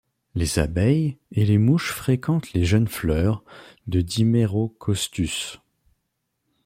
[0.33, 3.43] Les abeilles et les mouches fréquentent les jeunes fleurs
[3.85, 5.61] de Dimerocostus.